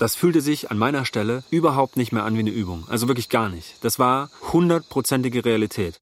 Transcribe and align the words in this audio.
Das 0.00 0.14
fühlte 0.14 0.40
sich 0.40 0.70
an 0.70 0.78
meiner 0.78 1.04
Stelle 1.04 1.44
überhaupt 1.50 1.98
nicht 1.98 2.10
mehr 2.10 2.24
an 2.24 2.34
wie 2.34 2.38
eine 2.38 2.48
Übung. 2.48 2.86
Also 2.88 3.06
wirklich 3.06 3.28
gar 3.28 3.50
nicht. 3.50 3.84
Das 3.84 3.98
war 3.98 4.30
hundertprozentige 4.50 5.44
Realität. 5.44 6.00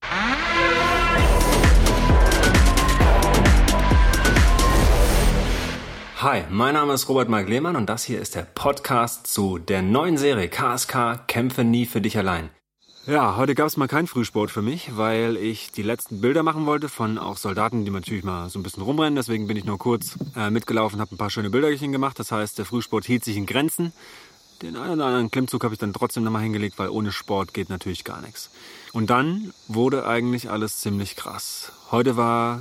Hi, 6.18 6.44
mein 6.48 6.74
Name 6.74 6.92
ist 6.92 7.08
Robert 7.08 7.28
Mark 7.28 7.48
Lehmann 7.48 7.74
und 7.74 7.86
das 7.86 8.04
hier 8.04 8.20
ist 8.20 8.36
der 8.36 8.42
Podcast 8.42 9.26
zu 9.26 9.58
der 9.58 9.82
neuen 9.82 10.16
Serie 10.16 10.48
KSK 10.48 11.26
Kämpfe 11.26 11.64
nie 11.64 11.84
für 11.84 12.00
dich 12.00 12.16
allein. 12.16 12.50
Ja, 13.08 13.36
heute 13.36 13.54
gab 13.54 13.66
es 13.66 13.78
mal 13.78 13.88
keinen 13.88 14.06
Frühsport 14.06 14.50
für 14.50 14.60
mich, 14.60 14.98
weil 14.98 15.38
ich 15.38 15.72
die 15.72 15.82
letzten 15.82 16.20
Bilder 16.20 16.42
machen 16.42 16.66
wollte 16.66 16.90
von 16.90 17.16
auch 17.16 17.38
Soldaten, 17.38 17.86
die 17.86 17.90
natürlich 17.90 18.22
mal 18.22 18.50
so 18.50 18.58
ein 18.58 18.62
bisschen 18.62 18.82
rumrennen. 18.82 19.16
Deswegen 19.16 19.46
bin 19.46 19.56
ich 19.56 19.64
nur 19.64 19.78
kurz 19.78 20.18
äh, 20.36 20.50
mitgelaufen, 20.50 21.00
habe 21.00 21.14
ein 21.14 21.16
paar 21.16 21.30
schöne 21.30 21.48
Bilderchen 21.48 21.90
gemacht. 21.90 22.18
Das 22.18 22.32
heißt, 22.32 22.58
der 22.58 22.66
Frühsport 22.66 23.06
hielt 23.06 23.24
sich 23.24 23.38
in 23.38 23.46
Grenzen. 23.46 23.94
Den 24.60 24.76
einen 24.76 24.96
oder 24.96 25.06
anderen 25.06 25.30
Klimmzug 25.30 25.64
habe 25.64 25.72
ich 25.72 25.80
dann 25.80 25.94
trotzdem 25.94 26.22
nochmal 26.22 26.42
hingelegt, 26.42 26.78
weil 26.78 26.90
ohne 26.90 27.10
Sport 27.10 27.54
geht 27.54 27.70
natürlich 27.70 28.04
gar 28.04 28.20
nichts. 28.20 28.50
Und 28.92 29.08
dann 29.08 29.54
wurde 29.68 30.06
eigentlich 30.06 30.50
alles 30.50 30.78
ziemlich 30.80 31.16
krass. 31.16 31.72
Heute 31.90 32.18
war 32.18 32.60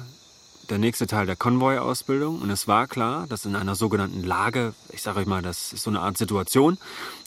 der 0.69 0.77
nächste 0.77 1.07
Teil 1.07 1.25
der 1.25 1.35
Konvoi-Ausbildung 1.35 2.41
und 2.41 2.49
es 2.51 2.69
war 2.69 2.87
klar, 2.87 3.27
dass 3.27 3.45
in 3.45 3.57
einer 3.57 3.75
sogenannten 3.75 4.23
Lage, 4.23 4.73
ich 4.93 5.01
sage 5.01 5.19
euch 5.19 5.25
mal, 5.25 5.41
das 5.41 5.73
ist 5.73 5.83
so 5.83 5.89
eine 5.89 5.99
Art 5.99 6.17
Situation, 6.17 6.77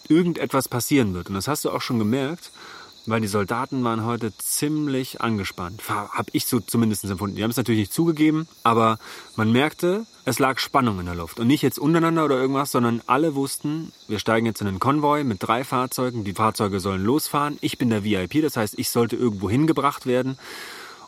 irgendetwas 0.09 0.69
passieren 0.69 1.12
wird. 1.12 1.28
Und 1.28 1.34
das 1.34 1.48
hast 1.48 1.66
du 1.66 1.70
auch 1.70 1.83
schon 1.83 1.98
gemerkt 1.98 2.50
weil 3.10 3.20
die 3.20 3.28
Soldaten 3.28 3.84
waren 3.84 4.05
heute 4.05 4.37
ziemlich 4.38 5.20
angespannt. 5.20 5.82
Habe 5.88 6.30
ich 6.32 6.46
so 6.46 6.60
zumindest 6.60 7.05
empfunden. 7.05 7.36
Die 7.36 7.42
haben 7.42 7.50
es 7.50 7.56
natürlich 7.56 7.80
nicht 7.80 7.92
zugegeben, 7.92 8.46
aber 8.62 8.98
man 9.36 9.52
merkte, 9.52 10.06
es 10.24 10.38
lag 10.38 10.59
Spannung 10.59 11.00
in 11.00 11.06
der 11.06 11.14
Luft. 11.14 11.41
Und 11.41 11.48
nicht 11.48 11.62
jetzt 11.62 11.78
untereinander 11.78 12.24
oder 12.24 12.36
irgendwas, 12.36 12.70
sondern 12.70 13.02
alle 13.06 13.34
wussten, 13.34 13.92
wir 14.09 14.19
steigen 14.19 14.46
jetzt 14.46 14.60
in 14.60 14.69
einen 14.69 14.78
Konvoi 14.78 15.24
mit 15.24 15.38
drei 15.42 15.64
Fahrzeugen. 15.64 16.24
Die 16.24 16.34
Fahrzeuge 16.34 16.80
sollen 16.80 17.02
losfahren. 17.02 17.58
Ich 17.61 17.78
bin 17.78 17.91
der 17.91 18.05
VIP, 18.05 18.42
das 18.42 18.56
heißt, 18.56 18.78
ich 18.78 18.91
sollte 18.91 19.16
irgendwo 19.16 19.50
hingebracht 19.50 20.06
werden. 20.06 20.38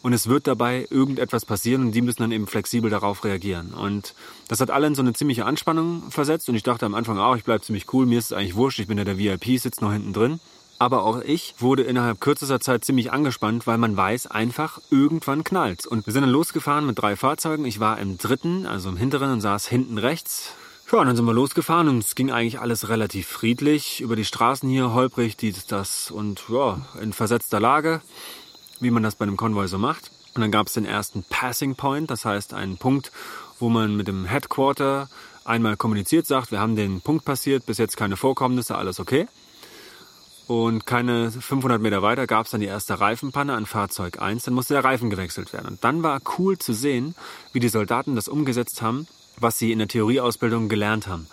Und 0.03 0.13
es 0.13 0.27
wird 0.27 0.49
dabei 0.49 0.89
irgendetwas 0.91 1.45
passieren 1.47 1.83
und 1.83 1.93
die 1.93 2.03
müssen 2.03 2.23
dann 2.23 2.33
eben 2.33 2.49
flexibel 2.49 2.91
darauf 2.91 3.23
reagieren. 3.25 3.73
Und 3.73 4.15
das 4.49 4.61
hat 4.61 4.71
alle 4.71 4.89
in 4.89 4.97
so 4.97 5.03
eine 5.03 5.13
ziemliche 5.13 5.47
Anspannung 5.47 6.11
versetzt. 6.11 6.49
Und 6.49 6.57
ich 6.57 6.65
dachte 6.65 6.85
am 6.85 6.97
Anfang, 6.97 7.19
auch, 7.19 7.37
ich 7.37 7.45
bleibe 7.45 7.63
ziemlich 7.63 7.93
cool, 7.93 8.05
mir 8.05 8.19
ist 8.19 8.27
es 8.27 8.33
eigentlich 8.33 8.57
wurscht, 8.57 8.81
ich 8.81 8.89
bin 8.89 8.99
ja 8.99 9.05
der 9.05 9.19
VIP, 9.19 9.61
sitze 9.61 9.85
noch 9.85 9.93
hinten 9.93 10.13
drin. 10.13 10.41
Aber 10.83 11.05
auch 11.05 11.21
ich 11.21 11.55
wurde 11.59 11.85
innerhalb 11.85 12.21
kürzester 12.21 12.59
Zeit 12.59 12.85
ziemlich 12.85 13.13
angespannt, 13.13 13.69
weil 13.69 13.79
man 13.79 13.97
weiß 13.97 14.27
einfach, 14.27 14.81
irgendwann 14.91 15.45
knallt. 15.45 15.87
Und 15.87 16.07
wir 16.07 16.13
sind 16.13 16.23
dann 16.23 16.31
losgefahren 16.33 16.87
mit 16.87 17.01
drei 17.01 17.15
Fahrzeugen. 17.15 17.65
Ich 17.67 17.79
war 17.79 18.01
im 18.01 18.19
dritten, 18.19 18.67
also 18.67 18.89
im 18.89 18.97
hinteren 18.97 19.31
und 19.31 19.41
saß 19.41 19.69
hinten 19.69 19.97
rechts. 19.97 20.55
Ja, 20.91 20.99
und 20.99 21.07
dann 21.07 21.15
sind 21.15 21.25
wir 21.25 21.35
losgefahren 21.35 21.87
und 21.87 21.99
es 21.99 22.17
ging 22.17 22.33
eigentlich 22.33 22.59
alles 22.59 22.89
relativ 22.89 23.29
friedlich 23.29 24.01
über 24.01 24.17
die 24.17 24.25
Straßen 24.25 24.69
hier, 24.69 24.93
holprig, 24.93 25.37
dies, 25.37 25.67
das 25.67 26.11
und 26.11 26.47
ja, 26.49 26.81
in 27.01 27.13
versetzter 27.13 27.61
Lage, 27.61 28.01
wie 28.81 28.91
man 28.91 29.05
das 29.05 29.15
bei 29.15 29.23
einem 29.23 29.37
Konvoi 29.37 29.69
so 29.69 29.79
macht. 29.79 30.11
Und 30.35 30.41
dann 30.41 30.51
gab 30.51 30.67
es 30.67 30.73
den 30.73 30.85
ersten 30.85 31.23
Passing 31.23 31.77
Point, 31.77 32.11
das 32.11 32.25
heißt 32.25 32.55
einen 32.55 32.77
Punkt, 32.77 33.13
wo 33.61 33.69
man 33.69 33.97
mit 33.97 34.09
dem 34.09 34.25
Headquarter 34.25 35.09
einmal 35.45 35.77
kommuniziert, 35.77 36.27
sagt, 36.27 36.51
wir 36.51 36.59
haben 36.59 36.75
den 36.75 37.03
Punkt 37.03 37.25
passiert, 37.25 37.67
bis 37.67 37.79
jetzt 37.79 37.97
keine 37.97 38.17
Vorkommnisse, 38.17 38.75
alles 38.75 38.99
okay. 38.99 39.29
Und 40.53 40.85
keine 40.85 41.31
500 41.31 41.81
Meter 41.81 42.03
weiter 42.03 42.27
gab 42.27 42.45
es 42.45 42.51
dann 42.51 42.61
die 42.61 42.67
erste 42.67 43.01
Reifenpanne 43.01 43.55
an 43.55 43.65
Fahrzeug 43.65 44.21
1. 44.21 44.45
Dann 44.45 44.53
musste 44.53 44.75
der 44.75 44.85
Reifen 44.85 45.09
gewechselt 45.09 45.55
werden. 45.55 45.67
Und 45.67 45.83
dann 45.83 46.03
war 46.03 46.21
cool 46.37 46.59
zu 46.59 46.75
sehen, 46.75 47.15
wie 47.55 47.59
die 47.59 47.71
Soldaten 47.71 48.17
das 48.17 48.29
umgesetzt 48.29 48.83
haben, 48.83 49.07
was 49.39 49.59
sie 49.59 49.73
in 49.73 49.79
der 49.79 49.89
Theorieausbildung 49.89 50.69
gelernt 50.69 51.07
haben. 51.07 51.27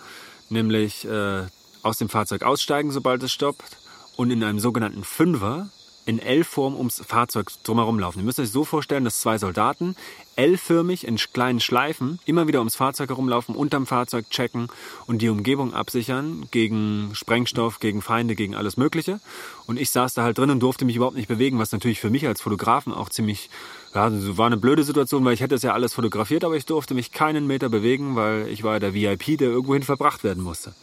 Nämlich 0.48 1.04
äh, 1.04 1.42
aus 1.82 1.98
dem 1.98 2.08
Fahrzeug 2.08 2.44
aussteigen, 2.44 2.92
sobald 2.92 3.22
es 3.22 3.30
stoppt, 3.30 3.76
und 4.16 4.30
in 4.30 4.42
einem 4.42 4.58
sogenannten 4.58 5.04
Fünfer 5.04 5.68
in 6.06 6.18
L-Form 6.18 6.76
ums 6.76 7.02
Fahrzeug 7.06 7.50
drumherum 7.62 7.98
laufen. 7.98 8.20
Ihr 8.20 8.24
müsst 8.24 8.40
euch 8.40 8.50
so 8.50 8.64
vorstellen, 8.64 9.04
dass 9.04 9.20
zwei 9.20 9.38
Soldaten 9.38 9.96
L-förmig 10.36 11.06
in 11.06 11.16
kleinen 11.16 11.60
Schleifen 11.60 12.18
immer 12.24 12.48
wieder 12.48 12.60
ums 12.60 12.76
Fahrzeug 12.76 13.10
herumlaufen, 13.10 13.54
unterm 13.54 13.86
Fahrzeug 13.86 14.30
checken 14.30 14.68
und 15.06 15.20
die 15.20 15.28
Umgebung 15.28 15.74
absichern 15.74 16.46
gegen 16.50 17.10
Sprengstoff, 17.12 17.78
gegen 17.78 18.00
Feinde, 18.00 18.34
gegen 18.34 18.54
alles 18.54 18.76
Mögliche. 18.76 19.20
Und 19.66 19.78
ich 19.78 19.90
saß 19.90 20.14
da 20.14 20.22
halt 20.22 20.38
drin 20.38 20.50
und 20.50 20.60
durfte 20.60 20.84
mich 20.84 20.96
überhaupt 20.96 21.16
nicht 21.16 21.28
bewegen, 21.28 21.58
was 21.58 21.72
natürlich 21.72 22.00
für 22.00 22.10
mich 22.10 22.26
als 22.26 22.40
Fotografen 22.40 22.94
auch 22.94 23.10
ziemlich, 23.10 23.50
ja, 23.94 24.10
war 24.36 24.46
eine 24.46 24.56
blöde 24.56 24.84
Situation, 24.84 25.24
weil 25.24 25.34
ich 25.34 25.40
hätte 25.40 25.54
es 25.54 25.62
ja 25.62 25.74
alles 25.74 25.92
fotografiert, 25.92 26.44
aber 26.44 26.56
ich 26.56 26.64
durfte 26.64 26.94
mich 26.94 27.12
keinen 27.12 27.46
Meter 27.46 27.68
bewegen, 27.68 28.16
weil 28.16 28.48
ich 28.48 28.62
war 28.62 28.80
der 28.80 28.94
VIP, 28.94 29.36
der 29.38 29.50
irgendwohin 29.50 29.82
verbracht 29.82 30.24
werden 30.24 30.42
musste. 30.42 30.74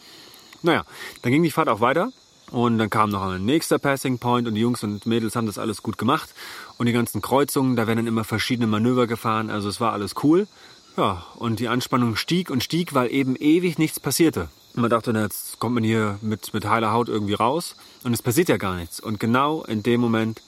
Naja, 0.61 0.85
dann 1.21 1.31
ging 1.31 1.43
die 1.43 1.51
Fahrt 1.51 1.69
auch 1.69 1.81
weiter 1.81 2.11
und 2.51 2.77
dann 2.77 2.89
kam 2.89 3.09
noch 3.09 3.23
ein 3.23 3.43
nächster 3.43 3.77
Passing 3.77 4.19
Point 4.19 4.47
und 4.47 4.55
die 4.55 4.61
Jungs 4.61 4.83
und 4.83 5.05
Mädels 5.05 5.35
haben 5.35 5.47
das 5.47 5.57
alles 5.57 5.83
gut 5.83 5.97
gemacht. 5.97 6.33
Und 6.77 6.85
die 6.85 6.93
ganzen 6.93 7.21
Kreuzungen, 7.21 7.75
da 7.75 7.87
werden 7.87 7.97
dann 7.97 8.07
immer 8.07 8.23
verschiedene 8.23 8.67
Manöver 8.67 9.05
gefahren. 9.07 9.49
Also 9.49 9.67
es 9.67 9.81
war 9.81 9.91
alles 9.91 10.15
cool. 10.23 10.47
Ja, 10.95 11.25
und 11.35 11.59
die 11.59 11.67
Anspannung 11.67 12.15
stieg 12.15 12.49
und 12.49 12.63
stieg, 12.63 12.93
weil 12.93 13.11
eben 13.11 13.35
ewig 13.35 13.77
nichts 13.77 13.99
passierte. 13.99 14.49
Und 14.73 14.81
man 14.81 14.89
dachte, 14.89 15.11
jetzt 15.11 15.59
kommt 15.59 15.75
man 15.75 15.83
hier 15.83 16.17
mit, 16.21 16.53
mit 16.53 16.65
heiler 16.65 16.91
Haut 16.91 17.09
irgendwie 17.09 17.33
raus. 17.33 17.75
Und 18.03 18.13
es 18.13 18.21
passiert 18.21 18.47
ja 18.49 18.57
gar 18.57 18.75
nichts. 18.75 18.99
Und 18.99 19.19
genau 19.19 19.63
in 19.63 19.83
dem 19.83 19.99
Moment 19.99 20.41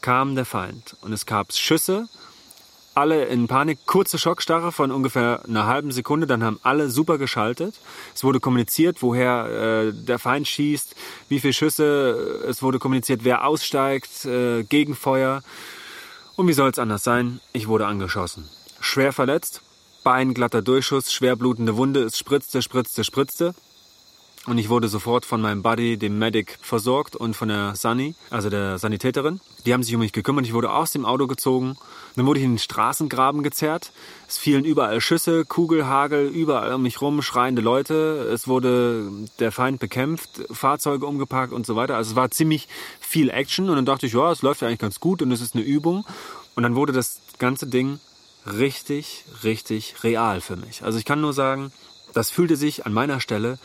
kam 0.00 0.34
der 0.34 0.44
Feind. 0.44 0.96
Und 1.00 1.12
es 1.12 1.26
gab 1.26 1.52
Schüsse 1.52 2.08
alle 2.94 3.24
in 3.26 3.48
Panik, 3.48 3.80
kurze 3.86 4.18
Schockstarre 4.18 4.72
von 4.72 4.90
ungefähr 4.90 5.42
einer 5.46 5.66
halben 5.66 5.92
Sekunde, 5.92 6.26
dann 6.26 6.42
haben 6.42 6.60
alle 6.62 6.90
super 6.90 7.18
geschaltet. 7.18 7.74
Es 8.14 8.24
wurde 8.24 8.40
kommuniziert, 8.40 9.02
woher 9.02 9.46
äh, 9.46 9.92
der 9.92 10.18
Feind 10.18 10.46
schießt, 10.48 10.94
wie 11.28 11.40
viele 11.40 11.52
Schüsse, 11.52 12.44
es 12.48 12.62
wurde 12.62 12.78
kommuniziert, 12.78 13.24
wer 13.24 13.46
aussteigt, 13.46 14.24
äh, 14.24 14.62
Gegenfeuer. 14.64 15.42
Und 16.36 16.48
wie 16.48 16.52
soll 16.52 16.70
es 16.70 16.78
anders 16.78 17.04
sein? 17.04 17.40
Ich 17.52 17.68
wurde 17.68 17.86
angeschossen. 17.86 18.48
Schwer 18.80 19.12
verletzt, 19.12 19.62
Bein 20.04 20.34
glatter 20.34 20.62
Durchschuss, 20.62 21.12
schwer 21.12 21.36
blutende 21.36 21.76
Wunde, 21.76 22.02
es 22.02 22.18
spritzte, 22.18 22.60
spritzte, 22.60 23.04
spritzte. 23.04 23.54
Und 24.44 24.58
ich 24.58 24.68
wurde 24.68 24.88
sofort 24.88 25.24
von 25.24 25.40
meinem 25.40 25.62
Buddy, 25.62 25.96
dem 25.96 26.18
Medic, 26.18 26.58
versorgt 26.60 27.14
und 27.14 27.36
von 27.36 27.48
der 27.48 27.76
Sunny, 27.76 28.16
also 28.28 28.50
der 28.50 28.76
Sanitäterin. 28.76 29.40
Die 29.64 29.72
haben 29.72 29.84
sich 29.84 29.94
um 29.94 30.00
mich 30.00 30.12
gekümmert. 30.12 30.44
Ich 30.46 30.52
wurde 30.52 30.72
aus 30.72 30.90
dem 30.90 31.04
Auto 31.04 31.28
gezogen. 31.28 31.76
Dann 32.16 32.26
wurde 32.26 32.40
ich 32.40 32.44
in 32.44 32.54
den 32.54 32.58
Straßengraben 32.58 33.44
gezerrt. 33.44 33.92
Es 34.28 34.38
fielen 34.38 34.64
überall 34.64 35.00
Schüsse, 35.00 35.44
Kugelhagel, 35.44 36.26
überall 36.26 36.74
um 36.74 36.82
mich 36.82 37.00
rum, 37.00 37.22
schreiende 37.22 37.62
Leute. 37.62 38.28
Es 38.32 38.48
wurde 38.48 39.12
der 39.38 39.52
Feind 39.52 39.78
bekämpft, 39.78 40.42
Fahrzeuge 40.50 41.06
umgeparkt 41.06 41.52
und 41.52 41.64
so 41.64 41.76
weiter. 41.76 41.94
Also 41.94 42.10
es 42.10 42.16
war 42.16 42.32
ziemlich 42.32 42.66
viel 42.98 43.30
Action. 43.30 43.68
Und 43.68 43.76
dann 43.76 43.86
dachte 43.86 44.06
ich, 44.06 44.12
ja, 44.12 44.32
es 44.32 44.42
läuft 44.42 44.62
ja 44.62 44.66
eigentlich 44.66 44.80
ganz 44.80 44.98
gut 44.98 45.22
und 45.22 45.30
es 45.30 45.40
ist 45.40 45.54
eine 45.54 45.62
Übung. 45.62 46.04
Und 46.56 46.64
dann 46.64 46.74
wurde 46.74 46.92
das 46.92 47.20
ganze 47.38 47.68
Ding 47.68 48.00
richtig, 48.44 49.24
richtig 49.44 50.02
real 50.02 50.40
für 50.40 50.56
mich. 50.56 50.82
Also 50.82 50.98
ich 50.98 51.04
kann 51.04 51.20
nur 51.20 51.32
sagen, 51.32 51.70
das 52.12 52.30
fühlte 52.30 52.56
sich 52.56 52.86
an 52.86 52.92
meiner 52.92 53.20
Stelle 53.20 53.58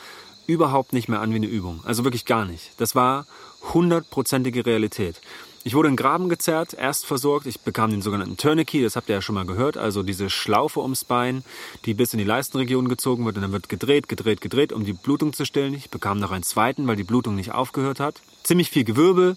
überhaupt 0.48 0.94
nicht 0.94 1.10
mehr 1.10 1.22
an 1.22 1.32
wie 1.32 1.36
eine 1.36 1.48
Übung. 1.48 1.82
Also 1.84 2.04
wirklich 2.04 2.26
gar 2.26 2.46
nicht. 2.46 2.72
Das 2.78 2.96
war 2.96 3.28
hundertprozentige 3.74 4.66
Realität. 4.66 5.22
Ich 5.64 5.76
wurde 5.76 5.90
in 5.90 5.96
den 5.96 5.98
Graben 5.98 6.30
gezerrt, 6.30 6.74
erst 6.74 7.06
versorgt. 7.06 7.46
Ich 7.46 7.60
bekam 7.60 7.92
den 7.92 8.02
sogenannten 8.02 8.38
Tourniquet, 8.38 8.86
das 8.86 8.96
habt 8.96 9.10
ihr 9.10 9.16
ja 9.16 9.22
schon 9.22 9.36
mal 9.36 9.46
gehört. 9.46 9.76
Also 9.76 10.02
diese 10.02 10.30
Schlaufe 10.30 10.80
ums 10.80 11.04
Bein, 11.04 11.44
die 11.84 11.94
bis 11.94 12.14
in 12.14 12.20
die 12.20 12.24
Leistenregion 12.24 12.88
gezogen 12.88 13.26
wird 13.26 13.36
und 13.36 13.42
dann 13.42 13.52
wird 13.52 13.68
gedreht, 13.68 14.08
gedreht, 14.08 14.40
gedreht, 14.40 14.72
um 14.72 14.86
die 14.86 14.94
Blutung 14.94 15.34
zu 15.34 15.46
stillen. 15.46 15.74
Ich 15.74 15.90
bekam 15.90 16.20
noch 16.20 16.32
einen 16.32 16.44
zweiten, 16.44 16.88
weil 16.88 16.96
die 16.96 17.04
Blutung 17.04 17.36
nicht 17.36 17.52
aufgehört 17.52 18.00
hat. 18.00 18.22
Ziemlich 18.44 18.70
viel 18.70 18.86
Gewirbel, 18.86 19.36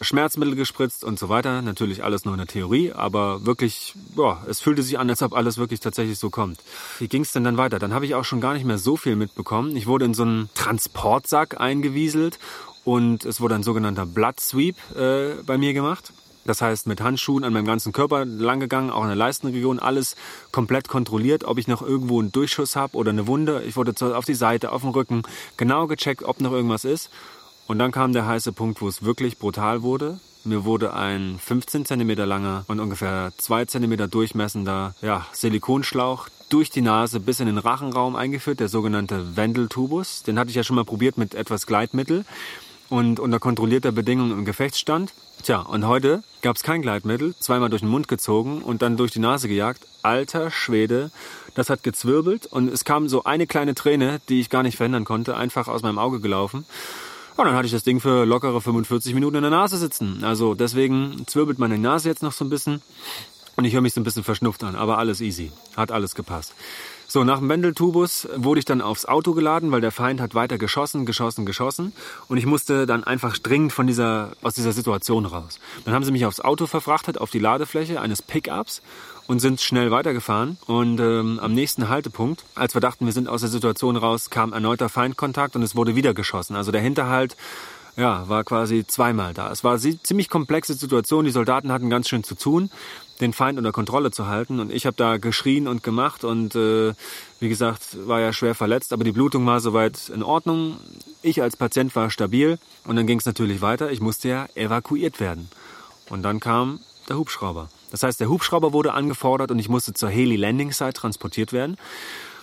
Schmerzmittel 0.00 0.54
gespritzt 0.54 1.04
und 1.04 1.18
so 1.18 1.28
weiter. 1.28 1.62
Natürlich 1.62 2.04
alles 2.04 2.24
nur 2.24 2.34
in 2.34 2.38
der 2.38 2.46
Theorie, 2.46 2.92
aber 2.92 3.44
wirklich, 3.46 3.94
boah, 4.14 4.44
es 4.48 4.60
fühlte 4.60 4.82
sich 4.82 4.98
an, 4.98 5.10
als 5.10 5.22
ob 5.22 5.32
alles 5.32 5.58
wirklich 5.58 5.80
tatsächlich 5.80 6.18
so 6.18 6.30
kommt. 6.30 6.60
Wie 6.98 7.08
ging 7.08 7.22
es 7.22 7.32
denn 7.32 7.44
dann 7.44 7.56
weiter? 7.56 7.78
Dann 7.78 7.94
habe 7.94 8.06
ich 8.06 8.14
auch 8.14 8.24
schon 8.24 8.40
gar 8.40 8.54
nicht 8.54 8.64
mehr 8.64 8.78
so 8.78 8.96
viel 8.96 9.16
mitbekommen. 9.16 9.76
Ich 9.76 9.86
wurde 9.86 10.04
in 10.04 10.14
so 10.14 10.22
einen 10.22 10.50
Transportsack 10.54 11.60
eingewieselt 11.60 12.38
und 12.84 13.24
es 13.24 13.40
wurde 13.40 13.54
ein 13.54 13.62
sogenannter 13.62 14.06
Blood 14.06 14.40
Sweep 14.40 14.76
äh, 14.96 15.42
bei 15.44 15.58
mir 15.58 15.74
gemacht. 15.74 16.12
Das 16.48 16.62
heißt, 16.62 16.86
mit 16.86 17.02
Handschuhen 17.02 17.44
an 17.44 17.52
meinem 17.52 17.66
ganzen 17.66 17.92
Körper 17.92 18.24
langgegangen, 18.24 18.90
auch 18.90 19.02
in 19.02 19.08
der 19.08 19.16
Leistenregion, 19.16 19.78
alles 19.78 20.16
komplett 20.50 20.88
kontrolliert, 20.88 21.44
ob 21.44 21.58
ich 21.58 21.68
noch 21.68 21.82
irgendwo 21.82 22.20
einen 22.20 22.32
Durchschuss 22.32 22.74
habe 22.74 22.96
oder 22.96 23.10
eine 23.10 23.26
Wunde. 23.26 23.62
Ich 23.66 23.76
wurde 23.76 23.92
auf 24.16 24.24
die 24.24 24.34
Seite, 24.34 24.72
auf 24.72 24.80
den 24.80 24.92
Rücken, 24.92 25.24
genau 25.58 25.86
gecheckt, 25.86 26.22
ob 26.22 26.40
noch 26.40 26.52
irgendwas 26.52 26.86
ist. 26.86 27.10
Und 27.68 27.78
dann 27.78 27.92
kam 27.92 28.14
der 28.14 28.26
heiße 28.26 28.52
Punkt, 28.52 28.80
wo 28.80 28.88
es 28.88 29.04
wirklich 29.04 29.38
brutal 29.38 29.82
wurde. 29.82 30.18
Mir 30.42 30.64
wurde 30.64 30.94
ein 30.94 31.38
15 31.38 31.84
cm 31.84 32.10
langer 32.16 32.64
und 32.66 32.80
ungefähr 32.80 33.30
2 33.36 33.66
cm 33.66 34.10
durchmessender 34.10 34.94
ja, 35.02 35.26
Silikonschlauch 35.32 36.28
durch 36.48 36.70
die 36.70 36.80
Nase 36.80 37.20
bis 37.20 37.40
in 37.40 37.46
den 37.46 37.58
Rachenraum 37.58 38.16
eingeführt, 38.16 38.60
der 38.60 38.68
sogenannte 38.68 39.36
Wendeltubus. 39.36 40.22
Den 40.22 40.38
hatte 40.38 40.48
ich 40.48 40.56
ja 40.56 40.64
schon 40.64 40.76
mal 40.76 40.86
probiert 40.86 41.18
mit 41.18 41.34
etwas 41.34 41.66
Gleitmittel. 41.66 42.24
und 42.88 43.20
unter 43.20 43.38
kontrollierter 43.38 43.92
Bedingung 43.92 44.30
im 44.32 44.46
Gefecht 44.46 44.74
stand. 44.78 45.12
Tja, 45.42 45.60
und 45.60 45.86
heute 45.86 46.22
gab 46.40 46.56
es 46.56 46.62
kein 46.62 46.80
Gleitmittel, 46.80 47.34
zweimal 47.38 47.68
durch 47.68 47.82
den 47.82 47.90
Mund 47.90 48.08
gezogen 48.08 48.62
und 48.62 48.80
dann 48.80 48.96
durch 48.96 49.12
die 49.12 49.18
Nase 49.18 49.46
gejagt. 49.46 49.86
Alter 50.02 50.50
Schwede, 50.50 51.10
das 51.54 51.68
hat 51.68 51.82
gezwirbelt 51.82 52.46
und 52.46 52.72
es 52.72 52.84
kam 52.84 53.10
so 53.10 53.24
eine 53.24 53.46
kleine 53.46 53.74
Träne, 53.74 54.22
die 54.30 54.40
ich 54.40 54.48
gar 54.48 54.62
nicht 54.62 54.78
verhindern 54.78 55.04
konnte, 55.04 55.36
einfach 55.36 55.68
aus 55.68 55.82
meinem 55.82 55.98
Auge 55.98 56.20
gelaufen. 56.20 56.64
Und 57.38 57.44
dann 57.44 57.54
hatte 57.54 57.66
ich 57.66 57.72
das 57.72 57.84
Ding 57.84 58.00
für 58.00 58.24
lockere 58.26 58.60
45 58.60 59.14
Minuten 59.14 59.36
in 59.36 59.42
der 59.42 59.52
Nase 59.52 59.76
sitzen. 59.78 60.24
Also 60.24 60.54
deswegen 60.54 61.22
zwirbelt 61.28 61.60
meine 61.60 61.78
Nase 61.78 62.08
jetzt 62.08 62.20
noch 62.20 62.32
so 62.32 62.44
ein 62.44 62.50
bisschen 62.50 62.82
und 63.54 63.64
ich 63.64 63.74
höre 63.74 63.80
mich 63.80 63.94
so 63.94 64.00
ein 64.00 64.04
bisschen 64.04 64.24
verschnupft 64.24 64.64
an, 64.64 64.74
aber 64.74 64.98
alles 64.98 65.20
easy. 65.20 65.52
Hat 65.76 65.92
alles 65.92 66.16
gepasst. 66.16 66.52
So, 67.10 67.24
nach 67.24 67.38
dem 67.38 67.48
Wendeltubus 67.48 68.28
wurde 68.36 68.58
ich 68.58 68.66
dann 68.66 68.82
aufs 68.82 69.06
Auto 69.06 69.32
geladen, 69.32 69.72
weil 69.72 69.80
der 69.80 69.92
Feind 69.92 70.20
hat 70.20 70.34
weiter 70.34 70.58
geschossen, 70.58 71.06
geschossen, 71.06 71.46
geschossen. 71.46 71.94
Und 72.28 72.36
ich 72.36 72.44
musste 72.44 72.84
dann 72.84 73.02
einfach 73.02 73.38
dringend 73.38 73.72
von 73.72 73.86
dieser, 73.86 74.32
aus 74.42 74.52
dieser 74.52 74.72
Situation 74.72 75.24
raus. 75.24 75.58
Dann 75.86 75.94
haben 75.94 76.04
sie 76.04 76.12
mich 76.12 76.26
aufs 76.26 76.40
Auto 76.40 76.66
verfrachtet, 76.66 77.18
auf 77.18 77.30
die 77.30 77.38
Ladefläche 77.38 78.02
eines 78.02 78.20
Pickups 78.20 78.82
und 79.26 79.40
sind 79.40 79.62
schnell 79.62 79.90
weitergefahren. 79.90 80.58
Und 80.66 81.00
ähm, 81.00 81.40
am 81.42 81.54
nächsten 81.54 81.88
Haltepunkt, 81.88 82.44
als 82.54 82.74
wir 82.74 82.82
dachten, 82.82 83.06
wir 83.06 83.14
sind 83.14 83.26
aus 83.26 83.40
der 83.40 83.48
Situation 83.48 83.96
raus, 83.96 84.28
kam 84.28 84.52
erneuter 84.52 84.90
Feindkontakt 84.90 85.56
und 85.56 85.62
es 85.62 85.74
wurde 85.74 85.96
wieder 85.96 86.12
geschossen. 86.12 86.56
Also 86.56 86.72
der 86.72 86.82
Hinterhalt 86.82 87.38
ja, 87.96 88.28
war 88.28 88.44
quasi 88.44 88.86
zweimal 88.86 89.32
da. 89.32 89.50
Es 89.50 89.64
war 89.64 89.78
eine 89.78 90.02
ziemlich 90.02 90.28
komplexe 90.28 90.74
Situation. 90.74 91.24
Die 91.24 91.30
Soldaten 91.30 91.72
hatten 91.72 91.88
ganz 91.88 92.06
schön 92.06 92.22
zu 92.22 92.34
tun 92.34 92.70
den 93.20 93.32
Feind 93.32 93.58
unter 93.58 93.72
Kontrolle 93.72 94.10
zu 94.10 94.26
halten. 94.26 94.60
Und 94.60 94.72
ich 94.72 94.86
habe 94.86 94.96
da 94.96 95.16
geschrien 95.16 95.68
und 95.68 95.82
gemacht 95.82 96.24
und 96.24 96.54
äh, 96.54 96.94
wie 97.40 97.48
gesagt, 97.48 98.06
war 98.06 98.20
ja 98.20 98.32
schwer 98.32 98.54
verletzt, 98.54 98.92
aber 98.92 99.04
die 99.04 99.12
Blutung 99.12 99.46
war 99.46 99.60
soweit 99.60 100.08
in 100.08 100.22
Ordnung. 100.22 100.76
Ich 101.22 101.42
als 101.42 101.56
Patient 101.56 101.94
war 101.96 102.10
stabil 102.10 102.58
und 102.84 102.96
dann 102.96 103.06
ging 103.06 103.18
es 103.18 103.26
natürlich 103.26 103.60
weiter. 103.60 103.90
Ich 103.90 104.00
musste 104.00 104.28
ja 104.28 104.46
evakuiert 104.54 105.20
werden. 105.20 105.48
Und 106.10 106.22
dann 106.22 106.40
kam 106.40 106.80
der 107.08 107.18
Hubschrauber. 107.18 107.68
Das 107.90 108.02
heißt, 108.02 108.20
der 108.20 108.28
Hubschrauber 108.28 108.72
wurde 108.72 108.92
angefordert 108.92 109.50
und 109.50 109.58
ich 109.58 109.68
musste 109.68 109.94
zur 109.94 110.10
Heli 110.10 110.36
Landing 110.36 110.72
Site 110.72 110.92
transportiert 110.92 111.52
werden. 111.52 111.76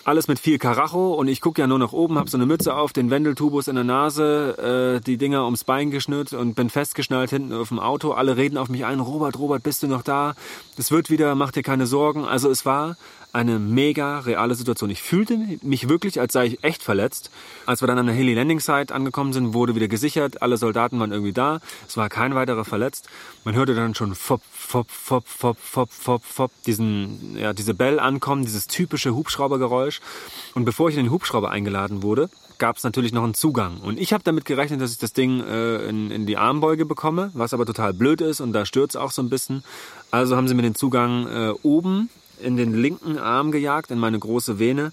Alles 0.06 0.28
mit 0.28 0.38
viel 0.38 0.58
Karacho 0.58 1.14
und 1.14 1.26
ich 1.26 1.40
gucke 1.40 1.60
ja 1.60 1.66
nur 1.66 1.80
nach 1.80 1.92
oben, 1.92 2.16
habe 2.16 2.30
so 2.30 2.36
eine 2.36 2.46
Mütze 2.46 2.76
auf, 2.76 2.92
den 2.92 3.10
Wendeltubus 3.10 3.66
in 3.66 3.74
der 3.74 3.82
Nase, 3.82 4.98
äh, 4.98 5.04
die 5.04 5.16
Dinger 5.16 5.44
ums 5.46 5.64
Bein 5.64 5.90
geschnürt 5.90 6.32
und 6.32 6.54
bin 6.54 6.70
festgeschnallt 6.70 7.30
hinten 7.30 7.52
auf 7.52 7.70
dem 7.70 7.80
Auto. 7.80 8.12
Alle 8.12 8.36
reden 8.36 8.56
auf 8.56 8.68
mich 8.68 8.84
ein, 8.84 9.00
Robert, 9.00 9.36
Robert, 9.36 9.64
bist 9.64 9.82
du 9.82 9.88
noch 9.88 10.02
da? 10.02 10.36
Es 10.78 10.92
wird 10.92 11.10
wieder, 11.10 11.34
mach 11.34 11.50
dir 11.50 11.64
keine 11.64 11.88
Sorgen. 11.88 12.24
Also 12.24 12.48
es 12.50 12.64
war 12.64 12.96
eine 13.36 13.58
mega 13.58 14.20
reale 14.20 14.54
Situation. 14.54 14.88
Ich 14.88 15.02
fühlte 15.02 15.38
mich 15.60 15.90
wirklich, 15.90 16.20
als 16.20 16.32
sei 16.32 16.46
ich 16.46 16.64
echt 16.64 16.82
verletzt. 16.82 17.30
Als 17.66 17.82
wir 17.82 17.86
dann 17.86 17.98
an 17.98 18.06
der 18.06 18.14
Hilly 18.14 18.32
Landing 18.32 18.60
Site 18.60 18.94
angekommen 18.94 19.34
sind, 19.34 19.52
wurde 19.52 19.74
wieder 19.74 19.88
gesichert. 19.88 20.40
Alle 20.40 20.56
Soldaten 20.56 20.98
waren 20.98 21.12
irgendwie 21.12 21.34
da. 21.34 21.60
Es 21.86 21.98
war 21.98 22.08
kein 22.08 22.34
weiterer 22.34 22.64
verletzt. 22.64 23.10
Man 23.44 23.54
hörte 23.54 23.74
dann 23.74 23.94
schon 23.94 24.14
fop, 24.14 24.40
fop, 24.50 24.90
fop, 24.90 25.28
fop, 25.28 25.58
fop, 25.60 25.90
fop, 25.90 26.24
fop, 26.24 26.50
diesen, 26.66 27.36
ja, 27.36 27.52
diese 27.52 27.74
Bell 27.74 28.00
ankommen, 28.00 28.42
dieses 28.42 28.68
typische 28.68 29.14
Hubschraubergeräusch. 29.14 29.95
Und 30.54 30.64
bevor 30.64 30.88
ich 30.88 30.96
in 30.96 31.04
den 31.04 31.12
Hubschrauber 31.12 31.50
eingeladen 31.50 32.02
wurde, 32.02 32.28
gab 32.58 32.76
es 32.76 32.84
natürlich 32.84 33.12
noch 33.12 33.24
einen 33.24 33.34
Zugang. 33.34 33.78
Und 33.78 33.98
ich 33.98 34.12
habe 34.12 34.24
damit 34.24 34.44
gerechnet, 34.44 34.80
dass 34.80 34.92
ich 34.92 34.98
das 34.98 35.12
Ding 35.12 35.40
äh, 35.40 35.86
in, 35.88 36.10
in 36.10 36.26
die 36.26 36.36
Armbeuge 36.36 36.86
bekomme, 36.86 37.30
was 37.34 37.52
aber 37.54 37.66
total 37.66 37.92
blöd 37.92 38.20
ist 38.20 38.40
und 38.40 38.52
da 38.52 38.64
stürzt 38.64 38.96
auch 38.96 39.10
so 39.10 39.22
ein 39.22 39.28
bisschen. 39.28 39.62
Also 40.10 40.36
haben 40.36 40.48
sie 40.48 40.54
mir 40.54 40.62
den 40.62 40.74
Zugang 40.74 41.26
äh, 41.26 41.54
oben 41.62 42.08
in 42.40 42.56
den 42.56 42.74
linken 42.74 43.18
Arm 43.18 43.50
gejagt, 43.50 43.90
in 43.90 43.98
meine 43.98 44.18
große 44.18 44.58
Vene, 44.58 44.92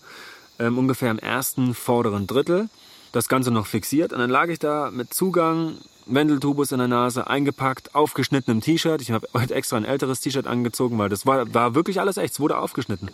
ähm, 0.60 0.78
ungefähr 0.78 1.12
im 1.12 1.20
ersten 1.20 1.74
vorderen 1.74 2.28
Drittel. 2.28 2.70
Das 3.12 3.28
Ganze 3.28 3.52
noch 3.52 3.68
fixiert 3.68 4.12
und 4.12 4.20
dann 4.20 4.30
lag 4.30 4.48
ich 4.48 4.58
da 4.60 4.90
mit 4.92 5.14
Zugang, 5.14 5.78
Wendeltubus 6.06 6.72
in 6.72 6.80
der 6.80 6.88
Nase, 6.88 7.28
eingepackt, 7.28 7.96
aufgeschnittenem 7.96 8.60
T-Shirt. 8.60 9.02
Ich 9.02 9.12
habe 9.12 9.28
heute 9.34 9.56
extra 9.56 9.78
ein 9.78 9.86
älteres 9.86 10.20
T-Shirt 10.20 10.48
angezogen, 10.48 10.98
weil 10.98 11.10
das 11.10 11.26
war, 11.26 11.54
war 11.54 11.76
wirklich 11.76 12.00
alles 12.00 12.18
echt. 12.18 12.34
Es 12.34 12.40
wurde 12.40 12.58
aufgeschnitten. 12.58 13.12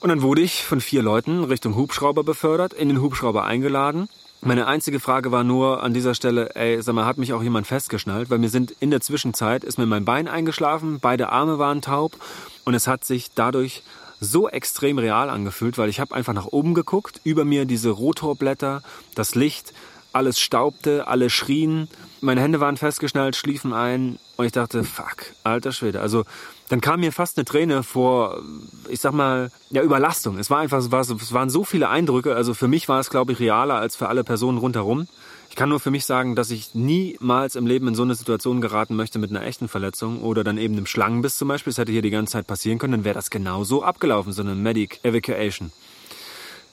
Und 0.00 0.08
dann 0.08 0.22
wurde 0.22 0.40
ich 0.40 0.64
von 0.64 0.80
vier 0.80 1.02
Leuten 1.02 1.44
Richtung 1.44 1.76
Hubschrauber 1.76 2.24
befördert, 2.24 2.72
in 2.72 2.88
den 2.88 3.02
Hubschrauber 3.02 3.44
eingeladen. 3.44 4.08
Meine 4.40 4.66
einzige 4.66 4.98
Frage 4.98 5.30
war 5.30 5.44
nur 5.44 5.82
an 5.82 5.92
dieser 5.92 6.14
Stelle, 6.14 6.56
ey, 6.56 6.80
sag 6.80 6.94
mal, 6.94 7.04
hat 7.04 7.18
mich 7.18 7.34
auch 7.34 7.42
jemand 7.42 7.66
festgeschnallt? 7.66 8.30
Weil 8.30 8.38
mir 8.38 8.48
sind 8.48 8.74
in 8.80 8.90
der 8.90 9.02
Zwischenzeit, 9.02 9.62
ist 9.62 9.76
mir 9.76 9.84
mein 9.84 10.06
Bein 10.06 10.28
eingeschlafen, 10.28 10.98
beide 11.00 11.28
Arme 11.28 11.58
waren 11.58 11.82
taub 11.82 12.16
und 12.64 12.72
es 12.72 12.86
hat 12.86 13.04
sich 13.04 13.32
dadurch 13.34 13.82
so 14.18 14.48
extrem 14.48 14.98
real 14.98 15.28
angefühlt, 15.28 15.76
weil 15.76 15.90
ich 15.90 16.00
habe 16.00 16.14
einfach 16.14 16.32
nach 16.32 16.46
oben 16.46 16.72
geguckt, 16.72 17.20
über 17.24 17.44
mir 17.44 17.66
diese 17.66 17.90
Rotorblätter, 17.90 18.82
das 19.14 19.34
Licht, 19.34 19.74
alles 20.14 20.40
staubte, 20.40 21.06
alle 21.06 21.28
schrien, 21.28 21.88
meine 22.22 22.40
Hände 22.40 22.60
waren 22.60 22.78
festgeschnallt, 22.78 23.36
schliefen 23.36 23.74
ein 23.74 24.18
und 24.36 24.46
ich 24.46 24.52
dachte, 24.52 24.84
fuck, 24.84 25.34
alter 25.44 25.72
Schwede. 25.72 26.00
Also 26.00 26.24
dann 26.70 26.80
kam 26.80 27.00
mir 27.00 27.10
fast 27.10 27.36
eine 27.36 27.44
Träne 27.44 27.82
vor, 27.82 28.40
ich 28.88 29.00
sag 29.00 29.12
mal, 29.12 29.50
ja, 29.70 29.82
Überlastung. 29.82 30.38
Es 30.38 30.50
war 30.50 30.60
einfach, 30.60 30.78
es, 30.78 30.92
war, 30.92 31.00
es 31.00 31.32
waren 31.32 31.50
so 31.50 31.64
viele 31.64 31.88
Eindrücke. 31.88 32.36
Also 32.36 32.54
für 32.54 32.68
mich 32.68 32.88
war 32.88 33.00
es, 33.00 33.10
glaube 33.10 33.32
ich, 33.32 33.40
realer 33.40 33.74
als 33.74 33.96
für 33.96 34.08
alle 34.08 34.22
Personen 34.22 34.56
rundherum. 34.56 35.08
Ich 35.48 35.56
kann 35.56 35.68
nur 35.68 35.80
für 35.80 35.90
mich 35.90 36.04
sagen, 36.04 36.36
dass 36.36 36.52
ich 36.52 36.72
niemals 36.76 37.56
im 37.56 37.66
Leben 37.66 37.88
in 37.88 37.96
so 37.96 38.04
eine 38.04 38.14
Situation 38.14 38.60
geraten 38.60 38.94
möchte 38.94 39.18
mit 39.18 39.30
einer 39.30 39.42
echten 39.42 39.66
Verletzung 39.66 40.22
oder 40.22 40.44
dann 40.44 40.58
eben 40.58 40.74
einem 40.74 40.86
Schlangenbiss 40.86 41.38
zum 41.38 41.48
Beispiel. 41.48 41.72
Das 41.72 41.78
hätte 41.78 41.90
hier 41.90 42.02
die 42.02 42.10
ganze 42.10 42.34
Zeit 42.34 42.46
passieren 42.46 42.78
können, 42.78 42.92
dann 42.92 43.04
wäre 43.04 43.16
das 43.16 43.30
genauso 43.30 43.82
abgelaufen, 43.82 44.32
so 44.32 44.42
eine 44.42 44.54
Medic 44.54 45.00
Evacuation. 45.02 45.72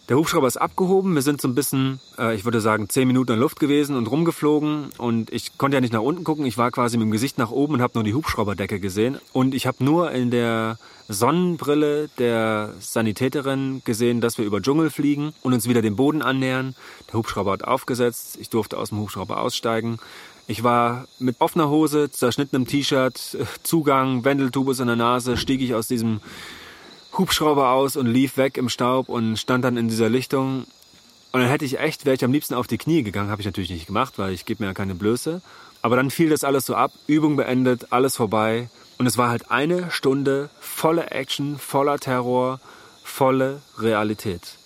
Der 0.09 0.15
Hubschrauber 0.15 0.47
ist 0.47 0.55
abgehoben. 0.55 1.15
Wir 1.15 1.21
sind 1.21 1.41
so 1.41 1.49
ein 1.49 1.55
bisschen, 1.55 1.99
äh, 2.17 2.33
ich 2.33 2.45
würde 2.45 2.61
sagen, 2.61 2.87
zehn 2.87 3.07
Minuten 3.07 3.33
in 3.33 3.39
Luft 3.39 3.59
gewesen 3.59 3.97
und 3.97 4.09
rumgeflogen. 4.09 4.89
Und 4.97 5.33
ich 5.33 5.57
konnte 5.57 5.75
ja 5.75 5.81
nicht 5.81 5.91
nach 5.91 6.01
unten 6.01 6.23
gucken. 6.23 6.45
Ich 6.45 6.57
war 6.57 6.71
quasi 6.71 6.97
mit 6.97 7.05
dem 7.05 7.11
Gesicht 7.11 7.37
nach 7.37 7.51
oben 7.51 7.73
und 7.73 7.81
habe 7.81 7.91
nur 7.95 8.05
die 8.05 8.13
Hubschrauberdecke 8.13 8.79
gesehen. 8.79 9.17
Und 9.33 9.53
ich 9.53 9.67
habe 9.67 9.83
nur 9.83 10.11
in 10.11 10.31
der 10.31 10.79
Sonnenbrille 11.09 12.09
der 12.19 12.73
Sanitäterin 12.79 13.81
gesehen, 13.83 14.21
dass 14.21 14.37
wir 14.37 14.45
über 14.45 14.61
Dschungel 14.61 14.91
fliegen 14.91 15.33
und 15.41 15.53
uns 15.53 15.67
wieder 15.67 15.81
dem 15.81 15.97
Boden 15.97 16.21
annähern. 16.21 16.73
Der 17.07 17.15
Hubschrauber 17.15 17.51
hat 17.51 17.65
aufgesetzt. 17.65 18.37
Ich 18.39 18.49
durfte 18.49 18.77
aus 18.77 18.89
dem 18.89 18.99
Hubschrauber 18.99 19.41
aussteigen. 19.41 19.99
Ich 20.47 20.63
war 20.63 21.05
mit 21.19 21.41
offener 21.41 21.69
Hose, 21.69 22.09
zerschnittenem 22.09 22.65
T-Shirt, 22.65 23.37
Zugang, 23.63 24.23
Wendeltubus 24.23 24.79
in 24.79 24.87
der 24.87 24.95
Nase, 24.95 25.35
stieg 25.35 25.59
ich 25.59 25.75
aus 25.75 25.89
diesem 25.89 26.21
Hubschrauber 27.17 27.71
aus 27.71 27.95
und 27.95 28.07
lief 28.07 28.37
weg 28.37 28.57
im 28.57 28.69
Staub 28.69 29.09
und 29.09 29.37
stand 29.37 29.63
dann 29.63 29.77
in 29.77 29.87
dieser 29.87 30.09
Lichtung. 30.09 30.65
Und 31.31 31.41
dann 31.41 31.49
hätte 31.49 31.65
ich 31.65 31.79
echt, 31.79 32.05
wäre 32.05 32.15
ich 32.15 32.23
am 32.23 32.31
liebsten 32.31 32.53
auf 32.53 32.67
die 32.67 32.77
Knie 32.77 33.03
gegangen, 33.03 33.29
habe 33.29 33.41
ich 33.41 33.45
natürlich 33.45 33.69
nicht 33.69 33.87
gemacht, 33.87 34.13
weil 34.17 34.33
ich 34.33 34.45
gebe 34.45 34.63
mir 34.63 34.69
ja 34.69 34.73
keine 34.73 34.95
Blöße. 34.95 35.41
Aber 35.81 35.95
dann 35.95 36.09
fiel 36.09 36.29
das 36.29 36.43
alles 36.43 36.65
so 36.65 36.75
ab, 36.75 36.91
Übung 37.05 37.35
beendet, 37.35 37.87
alles 37.91 38.15
vorbei. 38.15 38.69
Und 38.97 39.05
es 39.05 39.17
war 39.17 39.29
halt 39.29 39.51
eine 39.51 39.91
Stunde 39.91 40.49
volle 40.59 41.11
Action, 41.11 41.59
voller 41.59 41.99
Terror, 41.99 42.59
volle 43.03 43.61
Realität. 43.77 44.57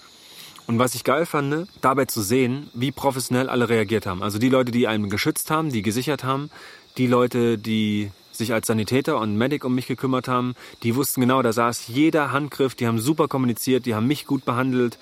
Und 0.67 0.79
was 0.79 0.95
ich 0.95 1.03
geil 1.03 1.25
fand, 1.25 1.67
dabei 1.81 2.05
zu 2.05 2.21
sehen, 2.21 2.69
wie 2.73 2.91
professionell 2.91 3.49
alle 3.49 3.67
reagiert 3.67 4.05
haben. 4.05 4.23
Also 4.23 4.39
die 4.39 4.49
Leute, 4.49 4.71
die 4.71 4.87
einen 4.87 5.09
geschützt 5.09 5.51
haben, 5.51 5.69
die 5.69 5.81
gesichert 5.81 6.23
haben, 6.23 6.49
die 6.97 7.07
Leute, 7.07 7.57
die 7.57 8.11
sich 8.31 8.53
als 8.53 8.67
Sanitäter 8.67 9.19
und 9.19 9.37
Medic 9.37 9.65
um 9.65 9.75
mich 9.75 9.87
gekümmert 9.87 10.27
haben, 10.27 10.55
die 10.83 10.95
wussten 10.95 11.21
genau, 11.21 11.41
da 11.41 11.53
saß 11.53 11.87
jeder 11.87 12.31
Handgriff, 12.31 12.75
die 12.75 12.87
haben 12.87 12.99
super 12.99 13.27
kommuniziert, 13.27 13.85
die 13.85 13.95
haben 13.95 14.07
mich 14.07 14.25
gut 14.25 14.45
behandelt. 14.45 14.97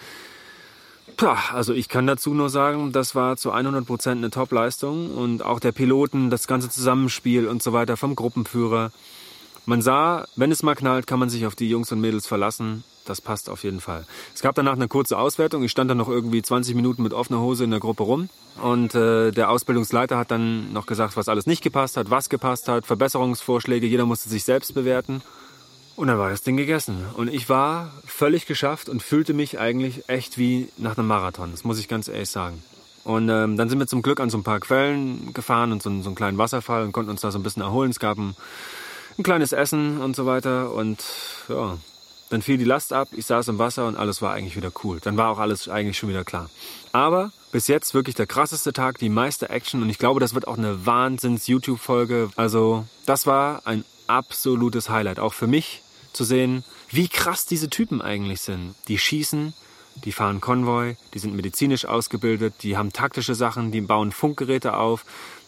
Puh, 1.18 1.36
also 1.54 1.74
ich 1.74 1.90
kann 1.90 2.08
dazu 2.08 2.34
nur 2.34 2.50
sagen, 2.50 2.92
das 2.92 3.14
war 3.14 3.36
zu 3.36 3.52
100 3.52 3.86
Prozent 3.86 4.20
eine 4.20 4.30
Top-Leistung 4.30 5.16
und 5.16 5.44
auch 5.44 5.60
der 5.60 5.74
Piloten, 5.74 6.30
das 6.30 6.48
ganze 6.48 6.70
Zusammenspiel 6.70 7.48
und 7.48 7.62
so 7.62 7.74
weiter 7.74 7.98
vom 7.98 8.16
Gruppenführer. 8.16 8.92
Man 9.66 9.82
sah, 9.82 10.26
wenn 10.36 10.52
es 10.52 10.64
mal 10.64 10.76
knallt, 10.76 11.08
kann 11.08 11.20
man 11.20 11.30
sich 11.30 11.46
auf 11.46 11.56
die 11.56 11.70
Jungs 11.70 11.92
und 11.92 12.00
Mädels 12.00 12.26
verlassen. 12.26 12.84
Das 13.06 13.22
passt 13.22 13.50
auf 13.50 13.64
jeden 13.64 13.82
Fall. 13.82 14.06
Es 14.36 14.42
gab 14.42 14.56
danach 14.56 14.74
eine 14.74 14.88
kurze 14.88 15.18
Auswertung. 15.18 15.64
Ich 15.64 15.72
stand 15.72 15.90
dann 15.90 15.98
noch 15.98 16.10
irgendwie 16.10 16.42
20 16.42 16.76
Minuten 16.76 17.02
mit 17.02 17.14
offener 17.14 17.40
Hose 17.40 17.64
in 17.64 17.72
der 17.72 17.80
Gruppe 17.80 18.04
rum. 18.04 18.30
Und 18.62 18.94
äh, 18.94 19.32
der 19.32 19.50
Ausbildungsleiter 19.50 20.18
hat 20.18 20.32
dann 20.32 20.72
noch 20.74 20.86
gesagt, 20.86 21.18
was 21.18 21.30
alles 21.30 21.46
nicht 21.46 21.64
gepasst 21.64 21.98
hat, 21.98 22.10
was 22.12 22.30
gepasst 22.30 22.68
hat, 22.68 22.86
Verbesserungsvorschläge. 22.86 23.88
Jeder 23.88 24.06
musste 24.06 24.30
sich 24.30 24.44
selbst 24.44 24.74
bewerten. 24.74 25.22
Und 25.96 26.08
dann 26.08 26.18
war 26.18 26.30
das 26.30 26.44
Ding 26.44 26.56
gegessen. 26.56 27.04
Und 27.18 27.34
ich 27.34 27.50
war 27.50 27.92
völlig 28.06 28.46
geschafft 28.46 28.88
und 28.88 29.04
fühlte 29.04 29.34
mich 29.34 29.60
eigentlich 29.60 30.08
echt 30.08 30.38
wie 30.38 30.70
nach 30.78 30.98
einem 30.98 31.08
Marathon. 31.08 31.52
Das 31.52 31.64
muss 31.64 31.80
ich 31.80 31.88
ganz 31.88 32.08
ehrlich 32.08 32.30
sagen. 32.30 32.64
Und 33.04 33.28
ähm, 33.28 33.58
dann 33.58 33.70
sind 33.70 33.80
wir 33.80 33.88
zum 33.88 34.02
Glück 34.02 34.20
an 34.20 34.30
so 34.30 34.38
ein 34.38 34.44
paar 34.44 34.60
Quellen 34.60 35.34
gefahren 35.34 35.72
und 35.72 35.82
so, 35.82 35.90
so 36.02 36.10
einen 36.10 36.16
kleinen 36.16 36.38
Wasserfall 36.38 36.84
und 36.84 36.92
konnten 36.92 37.12
uns 37.12 37.22
da 37.22 37.32
so 37.32 37.40
ein 37.40 37.44
bisschen 37.44 37.64
erholen. 37.64 37.92
Es 37.92 38.00
gab 38.00 38.18
ein, 38.18 38.36
ein 39.18 39.24
kleines 39.24 39.52
Essen 39.52 40.00
und 40.00 40.16
so 40.16 40.26
weiter. 40.26 40.74
Und 40.74 41.04
ja, 41.50 41.78
dann 42.30 42.42
fiel 42.42 42.58
die 42.58 42.66
Last 42.66 42.94
ab, 42.94 43.10
ich 43.12 43.26
saß 43.26 43.48
im 43.48 43.60
Wasser 43.60 43.88
und 43.88 43.96
alles 43.96 44.22
war 44.22 44.34
eigentlich 44.34 44.56
wieder 44.56 44.72
cool. 44.84 45.00
Dann 45.02 45.18
war 45.18 45.30
auch 45.30 45.40
alles 45.40 45.68
eigentlich 45.68 45.98
schon 45.98 46.10
wieder 46.10 46.24
klar. 46.24 46.50
Aber 46.92 47.32
bis 47.52 47.68
jetzt 47.68 47.94
wirklich 47.94 48.16
der 48.16 48.28
krasseste 48.28 48.74
Tag, 48.74 49.00
die 49.00 49.10
meiste 49.10 49.50
Action 49.50 49.82
und 49.82 49.90
ich 49.90 49.98
glaube, 49.98 50.20
das 50.20 50.34
wird 50.34 50.48
auch 50.48 50.58
eine 50.58 50.86
Wahnsinns-YouTube-Folge. 50.86 52.30
Also, 52.36 52.86
das 53.06 53.26
war 53.26 53.62
ein 53.66 53.84
absolutes 54.08 54.90
Highlight. 54.90 55.20
Auch 55.20 55.34
für 55.34 55.48
mich 55.48 55.82
zu 56.14 56.24
sehen, 56.24 56.64
wie 56.90 57.08
krass 57.08 57.46
diese 57.46 57.70
Typen 57.70 58.02
eigentlich 58.02 58.42
sind. 58.42 58.76
Die 58.88 58.98
schießen 58.98 59.54
die 60.06 60.12
fahren 60.12 60.42
Konvoi, 60.42 60.96
die 61.14 61.20
sind 61.20 61.36
medizinisch 61.36 61.86
ausgebildet, 61.86 62.56
die 62.62 62.78
haben 62.78 62.94
taktische 62.94 63.36
Sachen, 63.36 63.72
die 63.72 63.82
bauen 63.82 64.12
Funkgeräte 64.12 64.78
auf, 64.78 65.06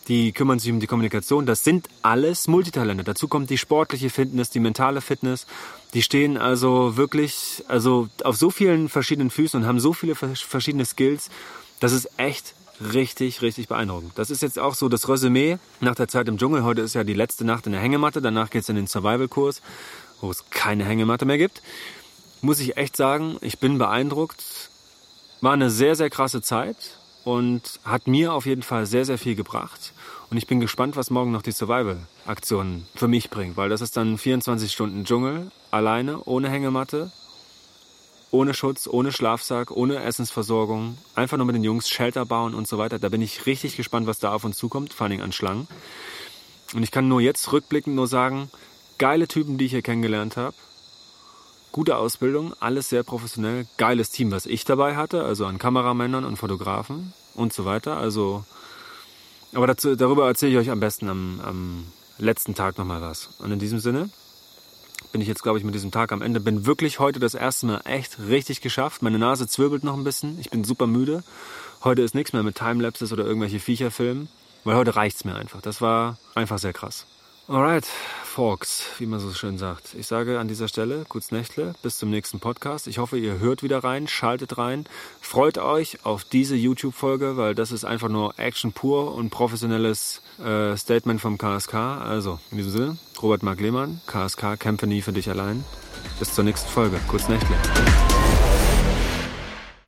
die 0.07 0.31
kümmern 0.31 0.59
sich 0.59 0.71
um 0.71 0.79
die 0.79 0.87
Kommunikation. 0.87 1.45
Das 1.45 1.63
sind 1.63 1.87
alles 2.01 2.47
Multitalente. 2.47 3.03
Dazu 3.03 3.27
kommt 3.27 3.49
die 3.49 3.57
sportliche 3.57 4.09
Fitness, 4.09 4.49
die 4.49 4.59
mentale 4.59 5.01
Fitness. 5.01 5.45
Die 5.93 6.01
stehen 6.01 6.37
also 6.37 6.97
wirklich 6.97 7.63
also 7.67 8.07
auf 8.23 8.35
so 8.35 8.49
vielen 8.49 8.89
verschiedenen 8.89 9.29
Füßen 9.29 9.61
und 9.61 9.67
haben 9.67 9.79
so 9.79 9.93
viele 9.93 10.15
verschiedene 10.15 10.85
Skills. 10.85 11.29
Das 11.79 11.91
ist 11.91 12.09
echt 12.17 12.55
richtig, 12.93 13.41
richtig 13.41 13.67
beeindruckend. 13.67 14.13
Das 14.15 14.29
ist 14.29 14.41
jetzt 14.41 14.57
auch 14.57 14.75
so 14.75 14.89
das 14.89 15.07
Resümee 15.07 15.59
nach 15.79 15.95
der 15.95 16.07
Zeit 16.07 16.27
im 16.27 16.37
Dschungel. 16.37 16.63
Heute 16.63 16.81
ist 16.81 16.95
ja 16.95 17.03
die 17.03 17.13
letzte 17.13 17.45
Nacht 17.45 17.65
in 17.67 17.73
der 17.73 17.81
Hängematte. 17.81 18.21
Danach 18.21 18.49
geht 18.49 18.63
es 18.63 18.69
in 18.69 18.75
den 18.75 18.87
Survival-Kurs, 18.87 19.61
wo 20.19 20.31
es 20.31 20.49
keine 20.49 20.85
Hängematte 20.85 21.25
mehr 21.25 21.37
gibt. 21.37 21.61
Muss 22.41 22.59
ich 22.59 22.77
echt 22.77 22.95
sagen, 22.95 23.37
ich 23.41 23.59
bin 23.59 23.77
beeindruckt. 23.77 24.43
War 25.41 25.53
eine 25.53 25.69
sehr, 25.69 25.95
sehr 25.95 26.09
krasse 26.09 26.41
Zeit 26.41 27.00
und 27.23 27.79
hat 27.83 28.07
mir 28.07 28.33
auf 28.33 28.45
jeden 28.45 28.63
Fall 28.63 28.85
sehr, 28.85 29.05
sehr 29.05 29.17
viel 29.17 29.35
gebracht. 29.35 29.93
Und 30.29 30.37
ich 30.37 30.47
bin 30.47 30.59
gespannt, 30.59 30.95
was 30.95 31.09
morgen 31.09 31.31
noch 31.31 31.41
die 31.41 31.51
Survival-Aktion 31.51 32.85
für 32.95 33.07
mich 33.07 33.29
bringt, 33.29 33.57
weil 33.57 33.69
das 33.69 33.81
ist 33.81 33.97
dann 33.97 34.17
24 34.17 34.71
Stunden 34.71 35.05
Dschungel, 35.05 35.51
alleine, 35.71 36.23
ohne 36.23 36.49
Hängematte, 36.49 37.11
ohne 38.31 38.53
Schutz, 38.53 38.87
ohne 38.87 39.11
Schlafsack, 39.11 39.71
ohne 39.71 40.01
Essensversorgung, 40.01 40.97
einfach 41.15 41.37
nur 41.37 41.45
mit 41.45 41.55
den 41.55 41.63
Jungs 41.63 41.89
Shelter 41.89 42.25
bauen 42.25 42.53
und 42.53 42.67
so 42.67 42.77
weiter. 42.77 42.97
Da 42.97 43.09
bin 43.09 43.21
ich 43.21 43.45
richtig 43.45 43.75
gespannt, 43.75 44.07
was 44.07 44.19
da 44.19 44.33
auf 44.33 44.45
uns 44.45 44.57
zukommt, 44.57 44.93
vor 44.93 45.07
allem 45.07 45.21
an 45.21 45.33
Schlangen. 45.33 45.67
Und 46.73 46.83
ich 46.83 46.91
kann 46.91 47.09
nur 47.09 47.19
jetzt 47.19 47.51
rückblickend 47.51 47.95
nur 47.95 48.07
sagen, 48.07 48.49
geile 48.97 49.27
Typen, 49.27 49.57
die 49.57 49.65
ich 49.65 49.71
hier 49.71 49.81
kennengelernt 49.81 50.37
habe. 50.37 50.55
Gute 51.71 51.95
Ausbildung, 51.95 52.53
alles 52.59 52.89
sehr 52.89 53.03
professionell, 53.03 53.65
geiles 53.77 54.09
Team, 54.09 54.31
was 54.31 54.45
ich 54.45 54.65
dabei 54.65 54.97
hatte, 54.97 55.23
also 55.23 55.45
an 55.45 55.57
Kameramännern 55.57 56.25
und 56.25 56.35
Fotografen 56.35 57.13
und 57.33 57.53
so 57.53 57.63
weiter. 57.63 57.95
Also, 57.95 58.43
aber 59.53 59.67
dazu, 59.67 59.95
darüber 59.95 60.27
erzähle 60.27 60.51
ich 60.51 60.57
euch 60.57 60.69
am 60.69 60.81
besten 60.81 61.07
am, 61.07 61.39
am 61.41 61.85
letzten 62.17 62.55
Tag 62.55 62.77
nochmal 62.77 63.01
was. 63.01 63.29
Und 63.39 63.51
in 63.51 63.59
diesem 63.59 63.79
Sinne, 63.79 64.09
bin 65.11 65.21
ich 65.21 65.27
jetzt, 65.27 65.43
glaube 65.43 65.59
ich, 65.59 65.63
mit 65.63 65.73
diesem 65.73 65.91
Tag 65.91 66.11
am 66.11 66.21
Ende. 66.21 66.39
Bin 66.39 66.65
wirklich 66.65 66.99
heute 66.99 67.19
das 67.19 67.33
erste 67.33 67.65
Mal 67.65 67.81
echt 67.85 68.19
richtig 68.19 68.61
geschafft. 68.61 69.01
Meine 69.01 69.19
Nase 69.19 69.47
zwirbelt 69.47 69.83
noch 69.83 69.95
ein 69.95 70.03
bisschen. 70.03 70.39
Ich 70.39 70.49
bin 70.49 70.63
super 70.63 70.87
müde. 70.87 71.23
Heute 71.83 72.01
ist 72.01 72.15
nichts 72.15 72.33
mehr 72.33 72.43
mit 72.43 72.55
Timelapses 72.55 73.11
oder 73.11 73.25
irgendwelche 73.25 73.59
Viecher 73.59 73.91
filmen, 73.91 74.29
weil 74.63 74.75
heute 74.75 74.95
reicht's 74.95 75.25
mir 75.25 75.35
einfach. 75.35 75.61
Das 75.61 75.81
war 75.81 76.17
einfach 76.35 76.59
sehr 76.59 76.73
krass. 76.73 77.05
Alright, 77.51 77.85
Folks, 78.23 78.85
wie 78.97 79.05
man 79.05 79.19
so 79.19 79.33
schön 79.33 79.57
sagt. 79.57 79.93
Ich 79.95 80.07
sage 80.07 80.39
an 80.39 80.47
dieser 80.47 80.69
Stelle, 80.69 81.03
kurz 81.09 81.31
Nächtle, 81.31 81.73
bis 81.83 81.97
zum 81.97 82.09
nächsten 82.09 82.39
Podcast. 82.39 82.87
Ich 82.87 82.97
hoffe, 82.97 83.17
ihr 83.17 83.39
hört 83.39 83.61
wieder 83.61 83.83
rein, 83.83 84.07
schaltet 84.07 84.57
rein, 84.57 84.85
freut 85.19 85.57
euch 85.57 86.05
auf 86.05 86.23
diese 86.23 86.55
YouTube-Folge, 86.55 87.35
weil 87.35 87.53
das 87.53 87.73
ist 87.73 87.83
einfach 87.83 88.07
nur 88.07 88.39
Action 88.39 88.71
pur 88.71 89.13
und 89.15 89.31
professionelles 89.31 90.21
äh, 90.41 90.77
Statement 90.77 91.19
vom 91.19 91.37
KSK. 91.37 91.73
Also, 91.73 92.39
in 92.51 92.57
diesem 92.57 92.71
Sinne, 92.71 92.97
Robert 93.21 93.43
Mark 93.43 93.59
Lehmann, 93.59 93.99
KSK, 94.07 94.57
nie 94.83 95.01
für 95.01 95.11
dich 95.11 95.29
allein. 95.29 95.65
Bis 96.19 96.33
zur 96.33 96.45
nächsten 96.45 96.69
Folge. 96.69 97.01
Kurz 97.09 97.27
Nächtle. 97.27 97.57